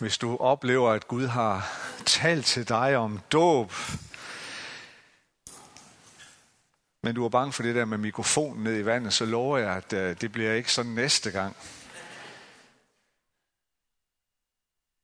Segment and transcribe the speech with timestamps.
[0.00, 1.68] hvis du oplever, at Gud har
[2.06, 3.72] talt til dig om dåb,
[7.02, 9.76] men du er bange for det der med mikrofonen ned i vandet, så lover jeg,
[9.76, 11.56] at øh, det bliver ikke sådan næste gang.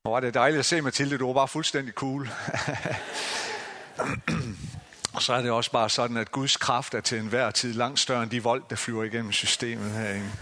[0.05, 2.29] Og var det dejligt at se, Mathilde, du var bare fuldstændig cool.
[5.15, 8.01] Og så er det også bare sådan, at Guds kraft er til enhver tid langt
[8.01, 10.33] større end de vold, der flyver igennem systemet herinde.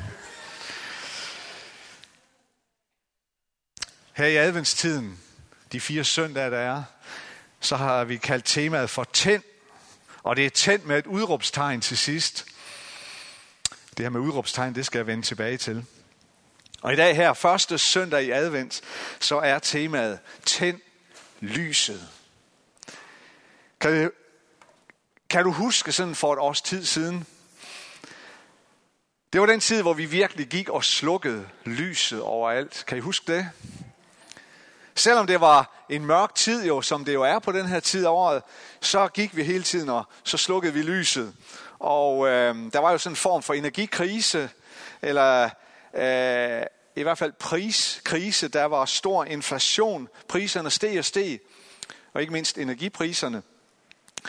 [4.14, 5.18] Her i adventstiden,
[5.73, 6.82] de fire søndage, der er,
[7.61, 9.43] så har vi kaldt temaet for tænd.
[10.23, 12.46] Og det er tændt med et udråbstegn til sidst.
[13.96, 15.85] Det her med udråbstegn, det skal jeg vende tilbage til.
[16.82, 18.81] Og i dag her, første søndag i advent,
[19.21, 20.81] så er temaet tænd
[21.40, 22.09] lyset.
[23.81, 24.11] Kan,
[25.31, 27.26] kan du huske sådan for et års tid siden?
[29.32, 32.84] Det var den tid, hvor vi virkelig gik og slukkede lyset overalt.
[32.87, 33.51] Kan I huske det?
[34.94, 38.06] Selvom det var en mørk tid jo, som det jo er på den her tid
[38.06, 38.42] af året,
[38.81, 41.34] så gik vi hele tiden, og så slukkede vi lyset.
[41.78, 44.51] Og øh, der var jo sådan en form for energikrise,
[45.03, 45.51] eller
[45.95, 46.62] øh,
[46.97, 48.48] i hvert fald priskrise.
[48.48, 50.09] Der var stor inflation.
[50.28, 51.41] Priserne steg og steg,
[52.12, 53.42] og ikke mindst energipriserne.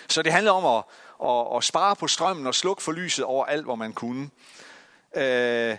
[0.07, 0.83] Så det handlede om at,
[1.29, 4.29] at, at spare på strømmen og slukke for lyset over alt, hvor man kunne.
[5.15, 5.77] Øh,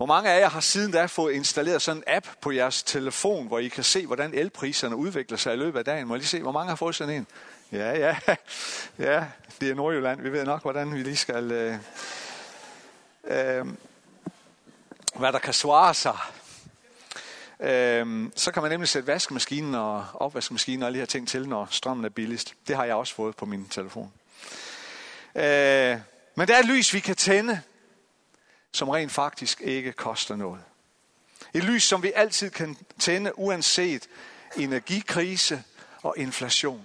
[0.00, 3.46] hvor mange af jer har siden da fået installeret sådan en app på jeres telefon,
[3.46, 6.08] hvor I kan se, hvordan elpriserne udvikler sig i løbet af dagen?
[6.08, 7.26] Må jeg lige se, hvor mange har fået sådan en?
[7.72, 8.16] Ja, ja,
[9.12, 9.24] ja,
[9.60, 10.20] det er Nordjylland.
[10.20, 11.52] Vi ved nok, hvordan vi lige skal...
[11.52, 11.74] Øh,
[13.24, 13.66] øh,
[15.14, 16.16] hvad der kan svare sig.
[17.60, 21.48] Øh, så kan man nemlig sætte vaskemaskinen og opvaskemaskinen og alle de her ting til,
[21.48, 22.54] når strømmen er billigst.
[22.68, 24.12] Det har jeg også fået på min telefon.
[25.34, 25.98] Øh,
[26.34, 27.60] men der er et lys, vi kan tænde,
[28.72, 30.62] som rent faktisk ikke koster noget.
[31.54, 34.08] Et lys, som vi altid kan tænde, uanset
[34.56, 35.64] energikrise
[36.02, 36.84] og inflation.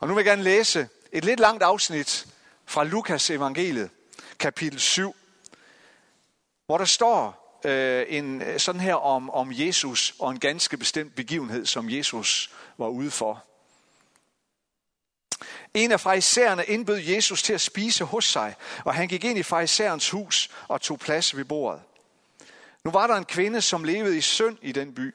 [0.00, 2.26] Og nu vil jeg gerne læse et lidt langt afsnit
[2.66, 3.90] fra Lukas evangeliet,
[4.38, 5.16] kapitel 7,
[6.66, 11.66] hvor der står øh, en, sådan her om, om Jesus og en ganske bestemt begivenhed,
[11.66, 13.44] som Jesus var ude for.
[15.76, 18.54] En af farisæerne indbød Jesus til at spise hos sig,
[18.84, 21.80] og han gik ind i farisæerens hus og tog plads ved bordet.
[22.84, 25.14] Nu var der en kvinde, som levede i synd i den by.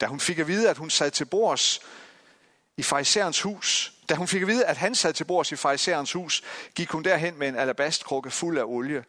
[0.00, 1.80] Da hun fik at vide, at hun sad til bords
[2.76, 6.12] i farisæerens hus, da hun fik at vide, at han sad til bords i farisæerens
[6.12, 6.42] hus,
[6.74, 9.04] gik hun derhen med en alabastkrukke fuld af olie,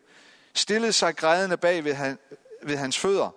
[0.54, 2.20] stillede sig grædende bag ved, han,
[2.64, 3.30] ved hans fødder,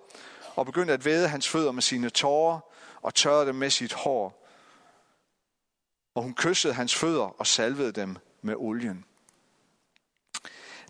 [0.55, 2.59] og begyndte at væde hans fødder med sine tårer,
[3.01, 4.42] og tørrede dem med sit hår
[6.15, 9.05] og hun kyssede hans fødder og salvede dem med olien.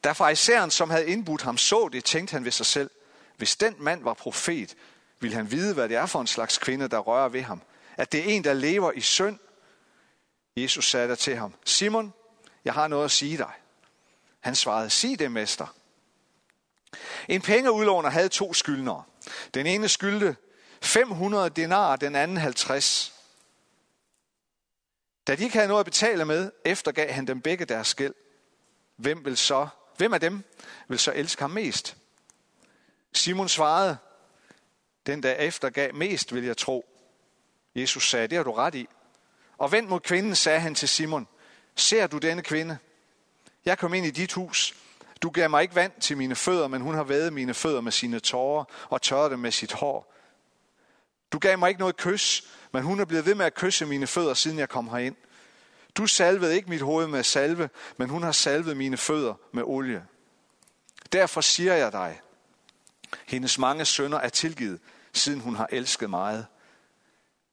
[0.04, 2.90] Da farisæeren, som havde indbudt ham, så det, tænkte han ved sig selv,
[3.38, 4.76] hvis den mand var profet,
[5.20, 7.62] ville han vide, hvad det er for en slags kvinde, der rører ved ham.
[7.98, 9.40] At det er en, der lever i synd.
[10.58, 12.14] Jesus sagde der til ham, Simon,
[12.66, 13.52] jeg har noget at sige dig.
[14.40, 15.76] Han svarede, sig det, mester.
[17.28, 19.04] En pengeudlåner havde to skyldnere.
[19.54, 20.36] Den ene skyldte
[20.82, 23.14] 500 denar, den anden 50.
[25.28, 28.14] Da de ikke havde noget at betale med, eftergav han dem begge deres gæld.
[28.96, 29.68] Hvem, vil så,
[29.98, 30.44] hvem af dem
[30.88, 31.98] vil så elske ham mest?
[33.14, 33.98] Simon svarede,
[35.06, 36.86] den der eftergav mest, vil jeg tro.
[37.76, 38.88] Jesus sagde, det har du ret i.
[39.58, 41.28] Og vendt mod kvinden, sagde han til Simon,
[41.76, 42.78] ser du denne kvinde?
[43.66, 44.76] Jeg kom ind i dit hus.
[45.22, 47.92] Du gav mig ikke vand til mine fødder, men hun har været mine fødder med
[47.92, 50.14] sine tårer og tørret dem med sit hår.
[51.34, 54.08] Du gav mig ikke noget kys, men hun er blevet ved med at kysse mine
[54.08, 55.16] fødder, siden jeg kom herind.
[55.96, 60.06] Du salvede ikke mit hoved med salve, men hun har salvet mine fødder med olie.
[61.12, 62.22] Derfor siger jeg dig,
[63.26, 64.80] hendes mange sønder er tilgivet,
[65.14, 66.46] siden hun har elsket meget.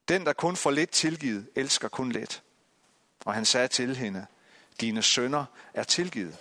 [0.08, 2.42] Den, der kun får lidt tilgivet, elsker kun lidt.
[3.24, 4.26] Og han sagde til hende,
[4.80, 6.36] dine sønder er tilgivet.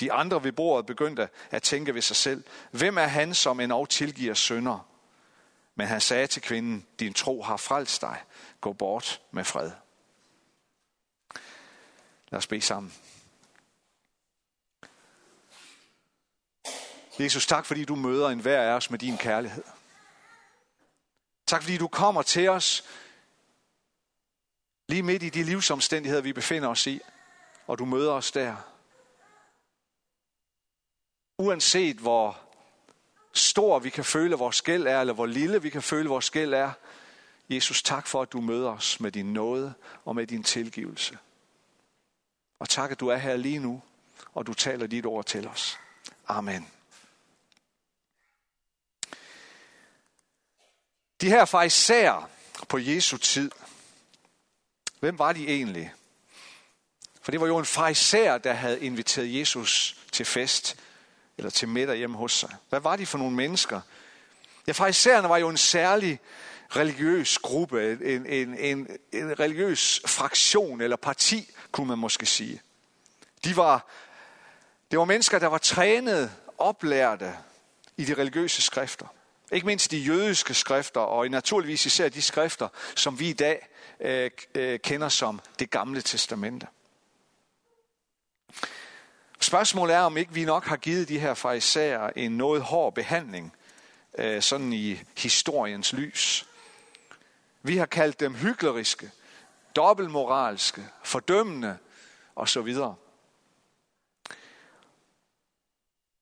[0.00, 3.86] De andre ved bordet begyndte at tænke ved sig selv, hvem er han, som endnu
[3.86, 4.91] tilgiver sønder?
[5.74, 8.24] Men han sagde til kvinden, din tro har frelst dig.
[8.60, 9.70] Gå bort med fred.
[12.30, 12.94] Lad os bede sammen.
[17.18, 19.64] Jesus, tak fordi du møder enhver af os med din kærlighed.
[21.46, 22.84] Tak fordi du kommer til os
[24.88, 27.00] lige midt i de livsomstændigheder, vi befinder os i,
[27.66, 28.56] og du møder os der.
[31.38, 32.41] Uanset hvor
[33.32, 36.54] stor vi kan føle, vores gæld er, eller hvor lille vi kan føle, vores gæld
[36.54, 36.72] er.
[37.50, 39.74] Jesus, tak for, at du møder os med din nåde
[40.04, 41.18] og med din tilgivelse.
[42.58, 43.82] Og tak, at du er her lige nu,
[44.34, 45.78] og du taler dit ord til os.
[46.28, 46.68] Amen.
[51.20, 52.30] De her farisæer
[52.68, 53.50] på Jesu tid,
[55.00, 55.94] hvem var de egentlig?
[57.22, 60.76] For det var jo en farisæer, der havde inviteret Jesus til fest,
[61.42, 62.54] eller til middag hjemme hos sig.
[62.68, 63.80] Hvad var de for nogle mennesker?
[64.66, 66.20] Ja, farisæerne var jo en særlig
[66.76, 72.60] religiøs gruppe, en, en, en, en religiøs fraktion eller parti, kunne man måske sige.
[73.44, 73.86] De var,
[74.90, 77.32] det var mennesker, der var trænet, oplærte
[77.96, 79.06] i de religiøse skrifter.
[79.52, 83.68] Ikke mindst de jødiske skrifter, og naturligvis især de skrifter, som vi i dag
[84.00, 86.66] øh, øh, kender som det gamle testamente.
[89.42, 93.52] Spørgsmålet er, om ikke vi nok har givet de her farisæer en noget hård behandling,
[94.18, 96.46] øh, sådan i historiens lys.
[97.62, 99.10] Vi har kaldt dem hykleriske,
[99.76, 101.78] dobbeltmoralske, fordømmende
[102.36, 102.76] osv.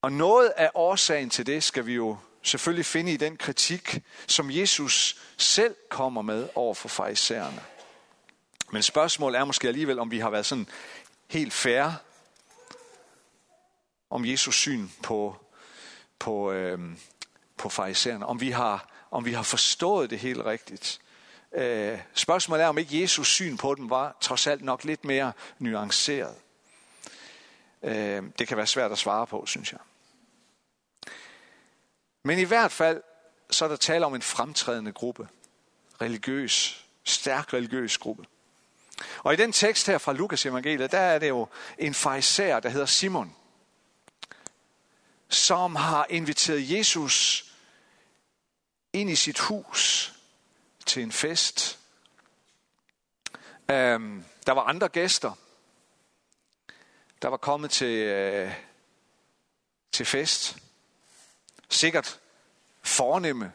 [0.01, 4.51] Og noget af årsagen til det skal vi jo selvfølgelig finde i den kritik, som
[4.51, 7.61] Jesus selv kommer med over for farisæerne.
[8.71, 10.67] Men spørgsmålet er måske alligevel, om vi har været sådan
[11.27, 11.95] helt færre
[14.11, 15.35] om Jesus syn på,
[16.19, 16.79] på, øh,
[17.57, 18.25] på farisæerne.
[18.25, 21.01] Om vi, har, om vi har forstået det helt rigtigt.
[21.53, 25.33] Øh, spørgsmålet er, om ikke Jesus syn på dem var trods alt nok lidt mere
[25.59, 26.35] nuanceret.
[27.83, 29.79] Øh, det kan være svært at svare på, synes jeg.
[32.23, 33.01] Men i hvert fald,
[33.49, 35.27] så er der tale om en fremtrædende gruppe.
[36.01, 38.25] Religiøs, stærk religiøs gruppe.
[39.17, 41.47] Og i den tekst her fra Lukas evangeliet, der er det jo
[41.77, 43.35] en farisæer, der hedder Simon,
[45.31, 47.45] som har inviteret Jesus
[48.93, 50.13] ind i sit hus
[50.85, 51.79] til en fest.
[53.69, 55.33] Øhm, der var andre gæster,
[57.21, 58.53] der var kommet til, øh,
[59.91, 60.57] til fest.
[61.69, 62.19] Sikkert
[62.81, 63.53] fornemme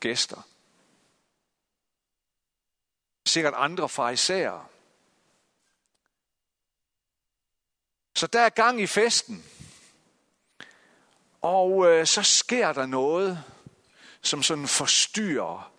[0.00, 0.42] gæster.
[3.26, 4.66] Sikkert andre farisæere.
[8.14, 9.44] Så der er gang i festen.
[11.42, 13.44] Og øh, så sker der noget,
[14.22, 15.72] som sådan forstyrrer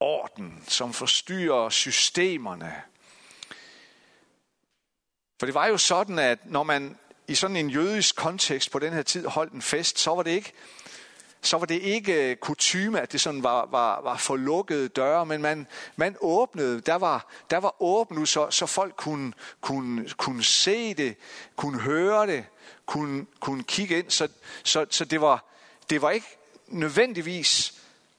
[0.00, 2.82] orden, som forstyrrer systemerne.
[5.38, 6.98] For det var jo sådan, at når man
[7.28, 10.30] i sådan en jødisk kontekst på den her tid holdt en fest, så var det
[10.30, 10.52] ikke
[11.46, 15.26] så var det ikke øh, kutyme, at det sådan var, var, var for lukkede døre,
[15.26, 20.44] men man, man åbnede, der var, der var åbent så, så folk kunne, kunne, kunne
[20.44, 21.16] se det,
[21.56, 22.44] kunne høre det,
[22.86, 24.10] kunne, kunne kigge ind.
[24.10, 24.28] Så,
[24.62, 25.44] så, så det, var,
[25.90, 26.38] det var ikke
[26.68, 27.74] nødvendigvis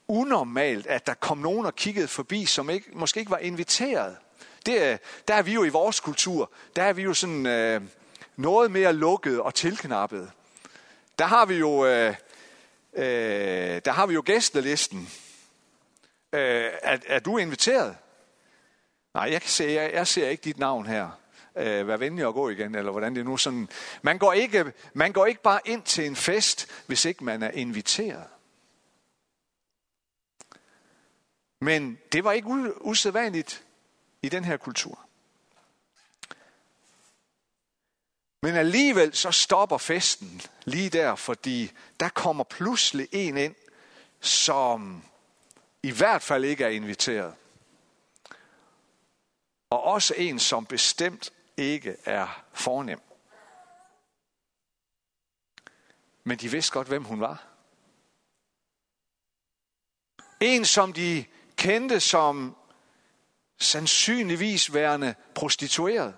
[0.08, 4.16] unormalt, at der kom nogen og kiggede forbi, som ikke, måske ikke var inviteret.
[4.66, 7.82] Det, øh, der er vi jo i vores kultur, der er vi jo sådan øh,
[8.36, 10.30] noget mere lukket og tilknappet.
[11.18, 12.14] Der har vi jo, øh,
[12.96, 15.08] øh, der har vi jo gæstelisten.
[16.32, 17.96] Øh, er, er du inviteret?
[19.14, 21.10] Nej, jeg, kan se, jeg, jeg ser ikke dit navn her
[21.56, 23.68] øh, vær venlig at gå igen, eller hvordan det nu sådan.
[24.02, 27.50] Man går, ikke, man går ikke bare ind til en fest, hvis ikke man er
[27.50, 28.26] inviteret.
[31.60, 33.64] Men det var ikke usædvanligt
[34.22, 35.06] i den her kultur.
[38.46, 43.54] Men alligevel så stopper festen lige der, fordi der kommer pludselig en ind,
[44.20, 45.04] som
[45.82, 47.34] i hvert fald ikke er inviteret.
[49.70, 53.00] Og også en, som bestemt ikke er fornem.
[56.24, 57.46] Men de vidste godt, hvem hun var.
[60.40, 61.24] En, som de
[61.56, 62.56] kendte som
[63.58, 66.16] sandsynligvis værende prostitueret.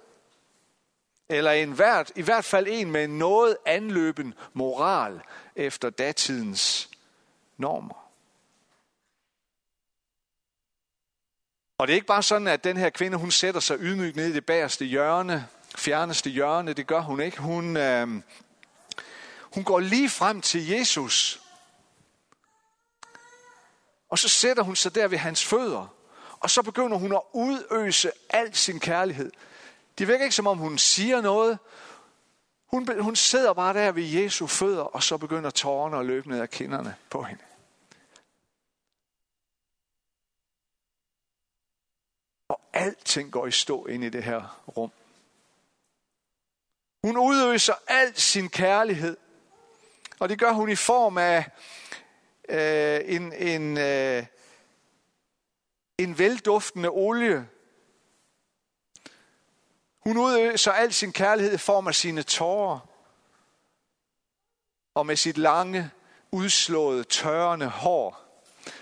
[1.28, 5.20] Eller en hvert, i hvert fald en med noget anløben moral
[5.56, 6.90] efter datidens
[7.56, 8.08] normer.
[11.78, 14.26] Og det er ikke bare sådan, at den her kvinde, hun sætter sig ydmygt ned
[14.26, 16.72] i det bagerste hjørne, fjerneste hjørne.
[16.72, 17.40] Det gør hun ikke.
[17.40, 18.08] Hun, øh,
[19.40, 21.42] hun går lige frem til Jesus.
[24.08, 25.94] Og så sætter hun sig der ved hans fødder.
[26.40, 29.32] Og så begynder hun at udøse al sin kærlighed.
[29.98, 31.58] Det virker ikke som om hun siger noget.
[32.66, 36.40] Hun, hun sidder bare der ved Jesu fødder, og så begynder tårerne at løbe ned
[36.40, 37.42] ad kinderne på hende.
[42.48, 44.90] Og alting går i stå ind i det her rum.
[47.02, 49.16] Hun udøser al sin kærlighed,
[50.18, 51.44] og det gør hun i form af
[52.48, 54.26] øh, en, en, øh,
[55.98, 57.48] en velduftende olie.
[60.08, 62.78] Hun udøser al sin kærlighed i form af sine tårer,
[64.94, 65.90] og med sit lange,
[66.32, 68.24] udslåede, tørrende hår.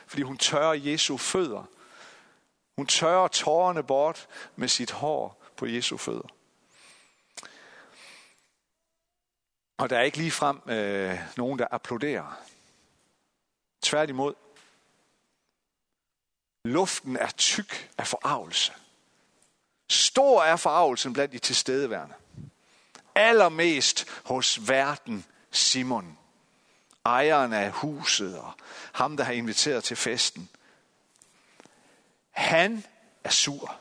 [0.06, 1.64] fordi hun tørrer Jesu fødder.
[2.76, 6.28] Hun tørrer tårerne bort med sit hår på Jesu fødder.
[9.78, 12.42] Og der er ikke lige frem øh, nogen, der applauderer.
[13.82, 14.34] Tværtimod.
[16.64, 18.72] Luften er tyk af forarvelse.
[19.88, 22.14] Stor er forarvelsen blandt de tilstedeværende.
[23.14, 26.18] Allermest hos verden Simon.
[27.04, 28.52] Ejeren af huset og
[28.92, 30.48] ham, der har inviteret til festen.
[32.30, 32.84] Han
[33.24, 33.80] er sur.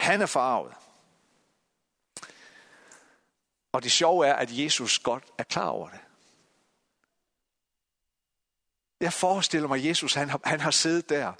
[0.00, 0.74] Han er farvet.
[3.72, 6.00] Og det sjove er, at Jesus godt er klar over det.
[9.00, 11.32] Jeg forestiller mig, at Jesus han har, han har siddet der,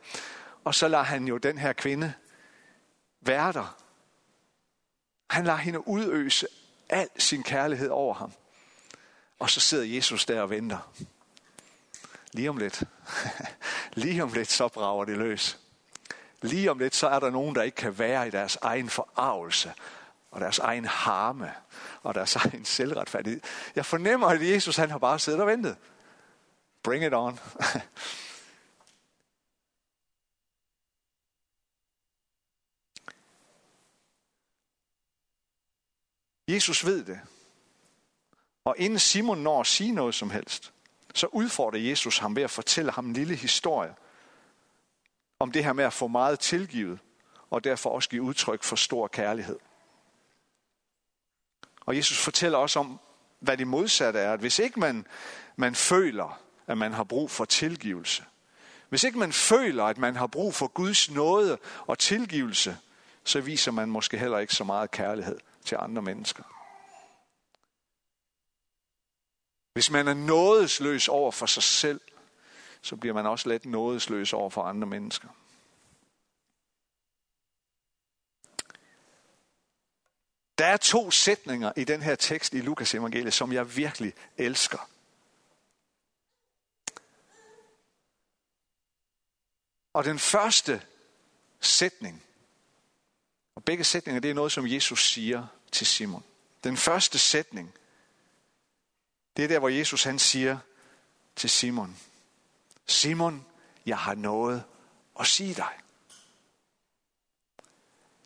[0.64, 2.14] og så lader han jo den her kvinde
[3.21, 3.76] være der.
[5.30, 6.47] Han lader hende udøse
[6.88, 8.33] al sin kærlighed over ham.
[9.38, 10.92] Og så sidder Jesus der og venter.
[12.33, 12.83] Lige om lidt.
[13.94, 15.59] Lige om lidt, så brager det løs.
[16.42, 19.73] Lige om lidt, så er der nogen, der ikke kan være i deres egen forarvelse,
[20.30, 21.52] og deres egen harme,
[22.02, 23.40] og deres egen selvretfærdighed.
[23.75, 25.76] Jeg fornemmer, at Jesus han har bare siddet og ventet.
[26.83, 27.38] Bring it on.
[36.48, 37.20] Jesus ved det.
[38.64, 40.72] Og inden Simon når at sige noget som helst,
[41.14, 43.94] så udfordrer Jesus ham ved at fortælle ham en lille historie
[45.38, 46.98] om det her med at få meget tilgivet,
[47.50, 49.58] og derfor også give udtryk for stor kærlighed.
[51.80, 53.00] Og Jesus fortæller også om,
[53.40, 55.06] hvad det modsatte er, at hvis ikke man,
[55.56, 58.24] man føler, at man har brug for tilgivelse,
[58.88, 62.76] hvis ikke man føler, at man har brug for Guds nåde og tilgivelse,
[63.24, 66.42] så viser man måske heller ikke så meget kærlighed til andre mennesker.
[69.73, 72.00] Hvis man er nådesløs over for sig selv,
[72.83, 75.28] så bliver man også let nådesløs over for andre mennesker.
[80.59, 84.90] Der er to sætninger i den her tekst i Lukas evangeliet, som jeg virkelig elsker.
[89.92, 90.87] Og den første
[91.61, 92.23] sætning,
[93.54, 96.25] og begge sætninger, det er noget, som Jesus siger til Simon.
[96.64, 97.75] Den første sætning,
[99.37, 100.58] det er der, hvor Jesus han siger
[101.37, 101.96] til Simon,
[102.87, 103.46] Simon,
[103.87, 104.64] jeg har noget
[105.20, 105.73] at sige dig.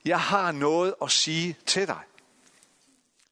[0.05, 2.03] Jeg har noget at sige til dig.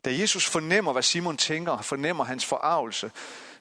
[0.05, 3.11] Da Jesus fornemmer, hvad Simon tænker, fornemmer hans forarvelse,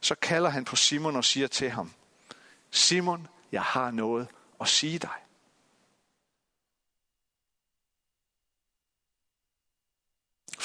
[0.02, 1.94] så kalder han på Simon og siger til ham,
[2.72, 4.28] Simon, jeg har noget
[4.62, 5.25] at sige dig.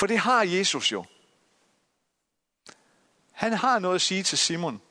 [0.00, 1.04] For det har Jesus jo.
[3.30, 4.82] Han har noget at sige til Simon,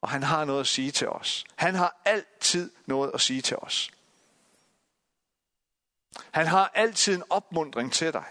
[0.00, 1.44] og han har noget at sige til os.
[1.56, 3.90] Han har altid noget at sige til os.
[6.30, 8.24] Han har altid en opmundring til dig.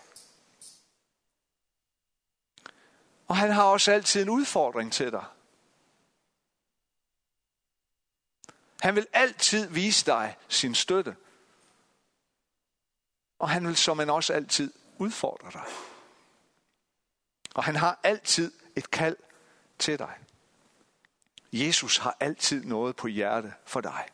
[3.27, 5.25] Og han har også altid en udfordring til dig.
[8.81, 11.15] Han vil altid vise dig sin støtte.
[13.39, 15.65] Og han vil som han også altid udfordre dig.
[17.55, 19.17] Og han har altid et kald
[19.79, 20.17] til dig.
[21.53, 24.07] Jesus har altid noget på hjerte for dig.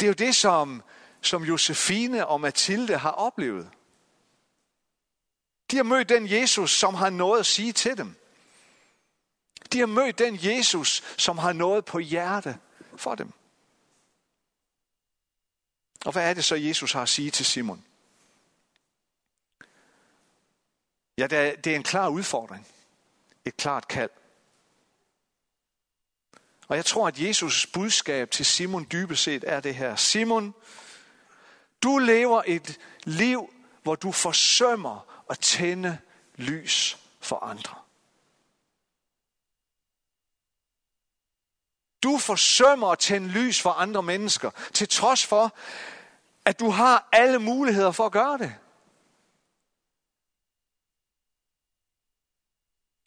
[0.00, 0.82] Det er jo det, som,
[1.20, 3.70] som Josefine og Mathilde har oplevet.
[5.70, 8.16] De har mødt den Jesus, som har noget at sige til dem.
[9.72, 12.58] De har mødt den Jesus, som har noget på hjerte
[12.96, 13.32] for dem.
[16.04, 17.84] Og hvad er det så, Jesus har at sige til Simon?
[21.18, 22.66] Ja, det er en klar udfordring.
[23.44, 24.10] Et klart kald.
[26.68, 29.96] Og jeg tror, at Jesus budskab til Simon dybest set er det her.
[29.96, 30.54] Simon,
[31.82, 35.98] du lever et liv, hvor du forsømmer at tænde
[36.36, 37.74] lys for andre.
[42.02, 45.56] Du forsømmer at tænde lys for andre mennesker, til trods for,
[46.44, 48.54] at du har alle muligheder for at gøre det.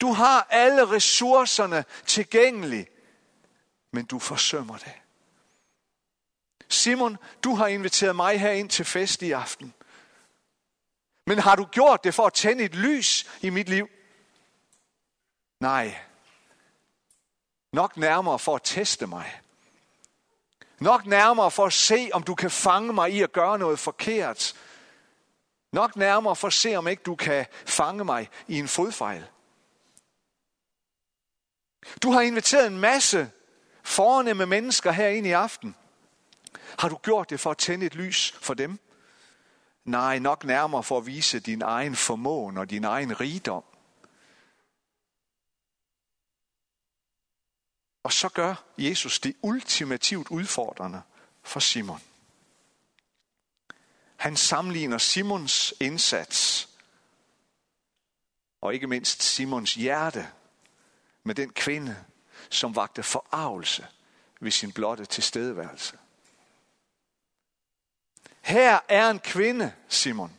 [0.00, 2.86] Du har alle ressourcerne tilgængelige,
[3.92, 4.92] men du forsømmer det.
[6.68, 9.74] Simon, du har inviteret mig her ind til fest i aften.
[11.26, 13.88] Men har du gjort det for at tænde et lys i mit liv?
[15.60, 16.00] Nej.
[17.72, 19.40] Nok nærmere for at teste mig.
[20.80, 24.54] Nok nærmere for at se, om du kan fange mig i at gøre noget forkert.
[25.72, 29.24] Nok nærmere for at se, om ikke du kan fange mig i en fodfejl.
[32.02, 33.30] Du har inviteret en masse
[33.82, 35.74] fornemme mennesker her ind i aften.
[36.78, 38.78] Har du gjort det for at tænde et lys for dem?
[39.84, 43.64] Nej, nok nærmere for at vise din egen formåen og din egen rigdom.
[48.08, 51.02] Og så gør Jesus det ultimativt udfordrende
[51.42, 52.00] for Simon.
[54.16, 56.68] Han sammenligner Simons indsats
[58.60, 60.28] og ikke mindst Simons hjerte
[61.22, 62.04] med den kvinde,
[62.50, 63.86] som vagte forarvelse
[64.40, 65.98] ved sin blotte tilstedeværelse.
[68.40, 70.32] Her er en kvinde, Simon,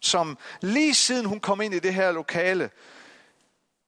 [0.00, 2.70] som lige siden hun kom ind i det her lokale,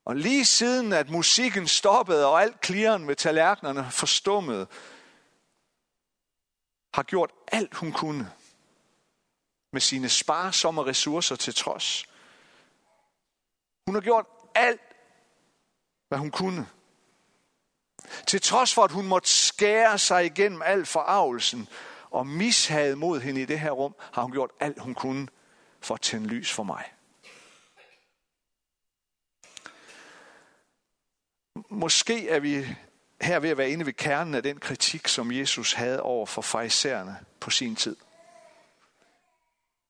[0.07, 4.67] og lige siden at musikken stoppede og alt klirren med tallerkenerne forstummede,
[6.95, 8.33] har gjort alt hun kunne
[9.73, 12.07] med sine sparsomme ressourcer til trods.
[13.87, 14.81] Hun har gjort alt,
[16.09, 16.69] hvad hun kunne.
[18.27, 21.69] Til trods for, at hun måtte skære sig igennem al forarvelsen
[22.11, 25.29] og mishade mod hende i det her rum, har hun gjort alt, hun kunne
[25.81, 26.96] for at tænde lys for mig.
[31.69, 32.67] Måske er vi
[33.21, 36.43] her ved at være inde ved kernen af den kritik, som Jesus havde over for
[36.43, 37.97] farisæerne på sin tid.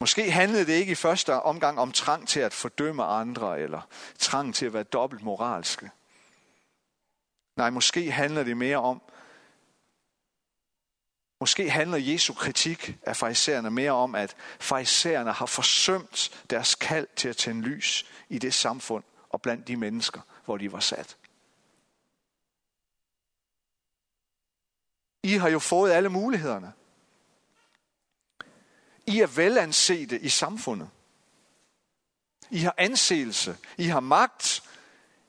[0.00, 3.80] Måske handlede det ikke i første omgang om trang til at fordømme andre, eller
[4.18, 5.90] trang til at være dobbelt moralske.
[7.56, 9.02] Nej, måske handler det mere om,
[11.40, 17.28] måske handler Jesu kritik af farisæerne mere om, at farisæerne har forsømt deres kald til
[17.28, 21.16] at tænde lys i det samfund og blandt de mennesker, hvor de var sat.
[25.26, 26.72] I har jo fået alle mulighederne.
[29.06, 30.90] I er velansete i samfundet.
[32.50, 33.56] I har anseelse.
[33.76, 34.62] I har magt.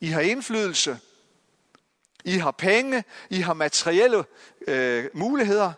[0.00, 1.00] I har indflydelse.
[2.24, 3.04] I har penge.
[3.30, 4.24] I har materielle
[4.68, 5.72] øh, muligheder.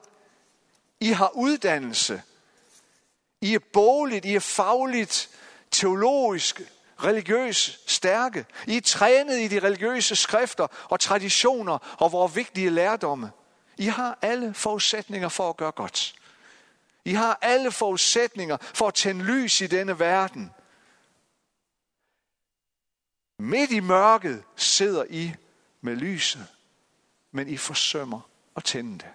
[1.00, 2.22] I har uddannelse.
[3.40, 4.24] I er bogligt.
[4.24, 5.30] I er fagligt,
[5.70, 6.60] teologisk,
[7.04, 8.46] religiøs stærke.
[8.66, 13.30] I er trænet i de religiøse skrifter og traditioner og vores vigtige lærdomme.
[13.80, 16.14] I har alle forudsætninger for at gøre godt.
[17.04, 20.50] I har alle forudsætninger for at tænde lys i denne verden.
[23.38, 25.34] Midt i mørket sidder I
[25.80, 26.46] med lyset,
[27.30, 28.20] men I forsømmer
[28.56, 29.10] at tænde det.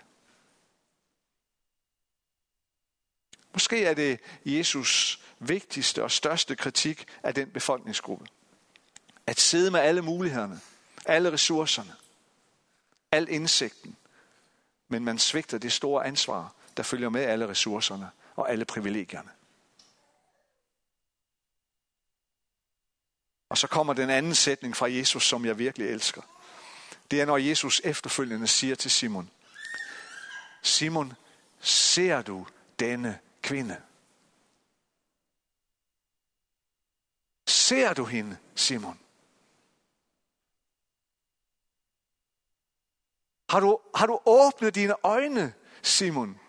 [3.54, 8.26] Måske er det Jesus vigtigste og største kritik af den befolkningsgruppe.
[9.28, 10.62] At sidde med alle mulighederne,
[11.06, 11.96] alle ressourcerne,
[13.12, 13.98] al indsigten,
[14.88, 19.30] men man svigter det store ansvar, der følger med alle ressourcerne og alle privilegierne.
[23.50, 26.22] Og så kommer den anden sætning fra Jesus, som jeg virkelig elsker.
[27.12, 29.32] Det er, når Jesus efterfølgende siger til Simon,
[30.64, 31.14] Simon,
[31.60, 32.48] ser du
[32.80, 33.82] denne kvinde?
[37.48, 39.00] Ser du hende, Simon?
[43.50, 46.40] Har du, har du åbnet dine øjne, Simon?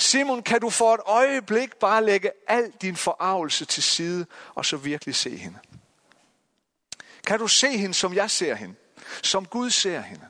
[0.00, 4.76] Simon, kan du for et øjeblik bare lægge al din forarvelse til side, og så
[4.76, 5.58] virkelig se hende?
[7.26, 8.74] Kan du se hende, som jeg ser hende?
[9.22, 10.28] Som Gud ser hende?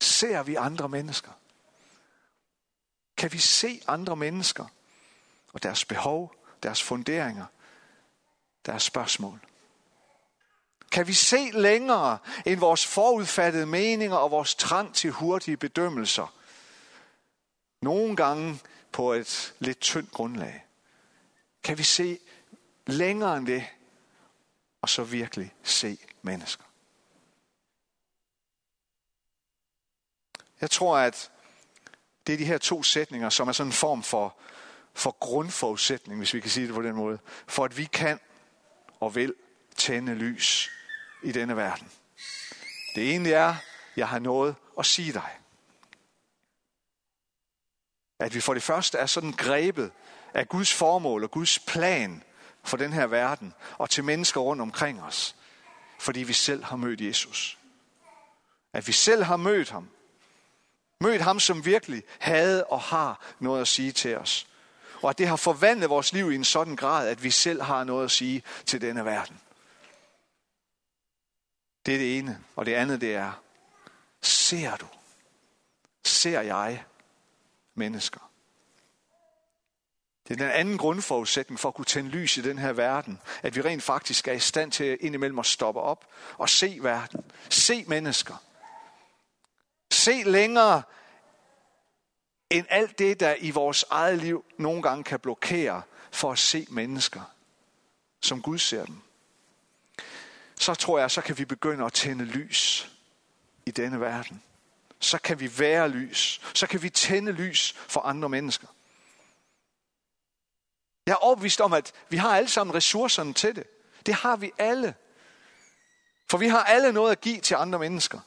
[0.00, 1.32] Ser vi andre mennesker?
[3.16, 4.66] Kan vi se andre mennesker
[5.52, 7.46] og deres behov, deres funderinger,
[8.66, 9.40] deres spørgsmål?
[10.96, 16.34] Kan vi se længere end vores forudfattede meninger og vores trang til hurtige bedømmelser?
[17.82, 18.60] Nogle gange
[18.92, 20.64] på et lidt tyndt grundlag.
[21.62, 22.18] Kan vi se
[22.86, 23.64] længere end det,
[24.82, 26.64] og så virkelig se mennesker?
[30.60, 31.30] Jeg tror, at
[32.26, 34.36] det er de her to sætninger, som er sådan en form for,
[34.94, 38.20] for grundforudsætning, hvis vi kan sige det på den måde, for at vi kan
[39.00, 39.34] og vil
[39.76, 40.75] tænde lys
[41.26, 41.90] i denne verden.
[42.94, 43.54] Det ene er,
[43.96, 45.30] jeg har noget at sige dig.
[48.18, 49.92] At vi for det første er sådan grebet
[50.34, 52.22] af Guds formål og Guds plan
[52.64, 55.36] for den her verden og til mennesker rundt omkring os,
[55.98, 57.58] fordi vi selv har mødt Jesus.
[58.72, 59.88] At vi selv har mødt ham.
[61.00, 64.46] Mødt ham, som virkelig havde og har noget at sige til os.
[65.02, 67.84] Og at det har forvandlet vores liv i en sådan grad, at vi selv har
[67.84, 69.40] noget at sige til denne verden.
[71.86, 72.44] Det er det ene.
[72.56, 73.42] Og det andet, det er,
[74.22, 74.86] ser du?
[76.04, 76.84] Ser jeg
[77.74, 78.30] mennesker?
[80.28, 83.56] Det er den anden grundforudsætning for at kunne tænde lys i den her verden, at
[83.56, 86.06] vi rent faktisk er i stand til indimellem at stoppe op
[86.38, 88.42] og se verden, se mennesker.
[89.92, 90.82] Se længere
[92.50, 96.66] end alt det, der i vores eget liv nogle gange kan blokere for at se
[96.70, 97.20] mennesker,
[98.22, 99.05] som Gud ser dem.
[100.58, 102.90] Så tror jeg, så kan vi begynde at tænde lys
[103.66, 104.42] i denne verden.
[105.00, 106.40] Så kan vi være lys.
[106.54, 108.66] Så kan vi tænde lys for andre mennesker.
[111.06, 113.64] Jeg er overbevist om, at vi har alle sammen ressourcerne til det.
[114.06, 114.94] Det har vi alle.
[116.30, 118.20] For vi har alle noget at give til andre mennesker.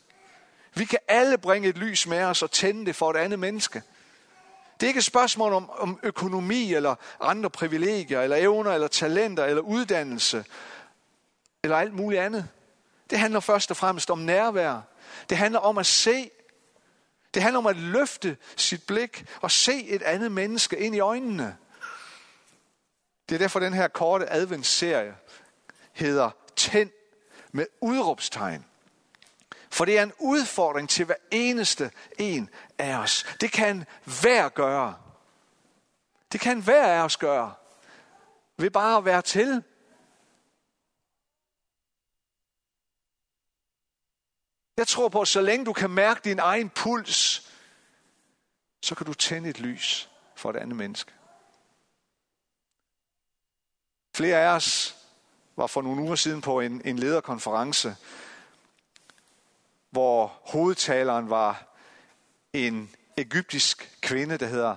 [0.74, 3.84] Vi kan alle bringe et lys med os og tænde det for et andet menneske.
[4.80, 9.46] Det er ikke et spørgsmål om, om økonomi eller andre privilegier, eller evner, eller talenter,
[9.46, 10.46] eller uddannelse,
[11.64, 12.50] eller alt muligt andet.
[13.10, 14.82] Det handler først og fremmest om nærvær.
[15.30, 16.32] Det handler om at se.
[17.34, 21.58] Det handler om at løfte sit blik og se et andet menneske ind i øjnene.
[23.30, 25.16] Det er derfor, den her korte adventsserie
[25.94, 26.90] hedder Tænd
[27.52, 28.66] med udråbstegn.
[29.72, 33.26] For det er en udfordring til hver eneste en af os.
[33.42, 33.86] Det kan
[34.22, 34.96] hver gøre.
[36.32, 37.54] Det kan hver af os gøre.
[38.58, 39.64] Ved bare at være til.
[44.80, 47.50] Jeg tror på, at så længe du kan mærke din egen puls,
[48.82, 51.12] så kan du tænde et lys for et andet menneske.
[54.16, 54.96] Flere af os
[55.56, 57.96] var for nogle uger siden på en, en lederkonference,
[59.90, 61.68] hvor hovedtaleren var
[62.54, 64.76] en egyptisk kvinde, der hedder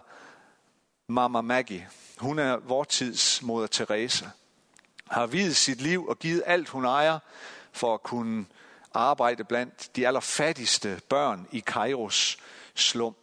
[1.07, 1.89] Mama Maggie.
[2.19, 4.27] Hun er vor tids moder Teresa.
[5.11, 7.19] Har videt sit liv og givet alt, hun ejer,
[7.73, 8.47] for at kunne
[8.95, 12.39] arbejde blandt de allerfattigste børn i Kairos
[12.75, 13.17] slum.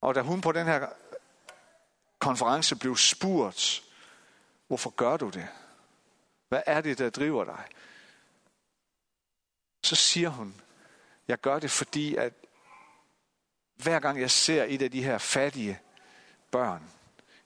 [0.00, 0.88] Og da hun på den her
[2.18, 3.82] konference blev spurgt,
[4.66, 5.48] hvorfor gør du det?
[6.48, 7.64] Hvad er det, der driver dig?
[9.84, 10.60] Så siger hun,
[11.28, 12.32] jeg gør det, fordi at
[13.76, 15.80] hver gang jeg ser et af de her fattige
[16.50, 16.90] børn,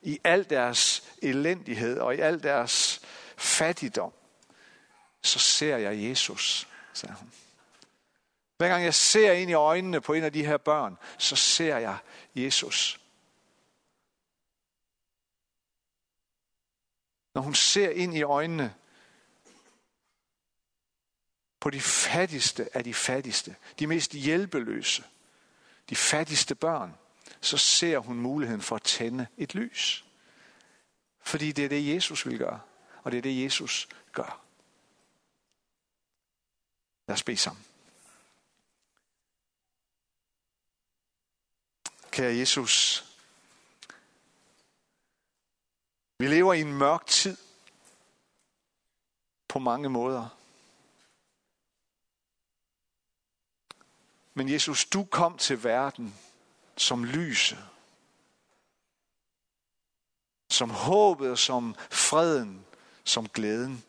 [0.02, 3.01] i al deres elendighed og i al deres
[3.42, 4.12] fattigdom,
[5.22, 7.32] så ser jeg Jesus, sagde hun.
[8.56, 11.76] Hver gang jeg ser ind i øjnene på en af de her børn, så ser
[11.76, 11.98] jeg
[12.34, 13.00] Jesus.
[17.34, 18.74] Når hun ser ind i øjnene
[21.60, 25.04] på de fattigste af de fattigste, de mest hjælpeløse,
[25.88, 26.94] de fattigste børn,
[27.40, 30.04] så ser hun muligheden for at tænde et lys.
[31.20, 32.60] Fordi det er det, Jesus vil gøre,
[33.02, 34.40] og det er det, Jesus gør.
[37.06, 37.64] Lad os bede sammen.
[42.10, 43.04] Kære Jesus,
[46.18, 47.36] vi lever i en mørk tid
[49.48, 50.28] på mange måder.
[54.34, 56.14] Men Jesus, du kom til verden
[56.76, 57.68] som lyset,
[60.50, 62.66] som håbet, som freden,
[63.04, 63.84] som glæden.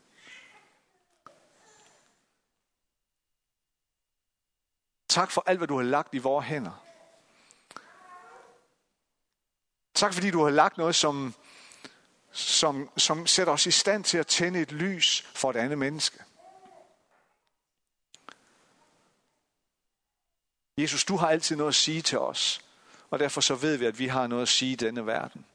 [5.08, 6.84] Tak for alt, hvad du har lagt i vores hænder.
[9.94, 11.34] Tak fordi du har lagt noget, som,
[12.32, 16.24] som, som sætter os i stand til at tænde et lys for et andet menneske.
[20.78, 22.62] Jesus, du har altid noget at sige til os,
[23.10, 25.46] og derfor så ved vi, at vi har noget at sige i denne verden.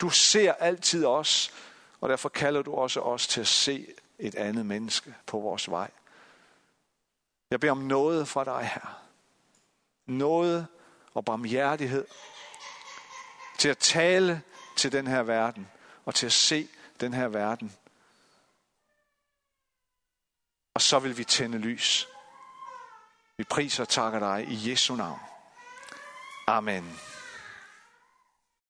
[0.00, 1.52] Du ser altid os,
[2.00, 3.86] og derfor kalder du også os til at se
[4.18, 5.90] et andet menneske på vores vej.
[7.50, 9.02] Jeg beder om noget fra dig her.
[10.06, 10.66] Noget
[11.14, 12.06] og barmhjertighed
[13.58, 14.42] til at tale
[14.76, 15.68] til den her verden
[16.04, 16.68] og til at se
[17.00, 17.76] den her verden.
[20.74, 22.08] Og så vil vi tænde lys
[23.36, 25.20] vi priser og takker dig i Jesu navn.
[26.46, 26.98] Amen.